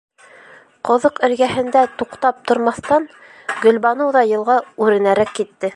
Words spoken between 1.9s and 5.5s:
туҡтап тормаҫтан, Гөлбаныу ҙа йылға үренәрәк